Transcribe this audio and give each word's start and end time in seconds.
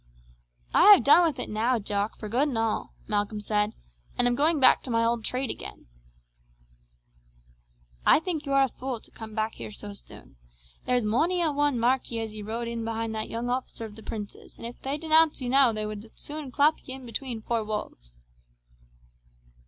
"I 0.73 0.93
have 0.93 1.03
done 1.03 1.27
with 1.27 1.37
it 1.37 1.47
now, 1.47 1.77
Jock, 1.77 2.17
for 2.17 2.27
good 2.27 2.47
and 2.47 2.57
all," 2.57 2.95
Malcolm 3.07 3.39
said, 3.39 3.73
"and 4.17 4.27
am 4.27 4.33
going 4.33 4.59
back 4.59 4.81
to 4.81 4.89
my 4.89 5.05
old 5.05 5.23
trade 5.23 5.51
again." 5.51 5.85
"I 8.03 8.19
think 8.19 8.43
you 8.47 8.53
are 8.53 8.63
a 8.63 8.67
fule 8.67 8.99
to 8.99 9.11
come 9.11 9.35
back 9.35 9.53
here 9.53 9.71
so 9.71 9.93
soon. 9.93 10.37
There's 10.87 11.03
mony 11.03 11.43
a 11.43 11.51
one 11.51 11.79
marked 11.79 12.09
ye 12.09 12.19
as 12.21 12.33
ye 12.33 12.41
rode 12.41 12.67
in 12.67 12.83
behind 12.83 13.13
that 13.13 13.29
young 13.29 13.47
officer 13.47 13.85
of 13.85 13.95
the 13.95 14.01
prince's, 14.01 14.57
and 14.57 14.65
if 14.65 14.81
they 14.81 14.97
denounce 14.97 15.39
you 15.39 15.49
now 15.49 15.71
they 15.71 15.85
would 15.85 16.09
soon 16.15 16.49
clap 16.49 16.77
you 16.83 16.95
in 16.95 17.05
between 17.05 17.39
four 17.39 17.63
walls." 17.63 18.17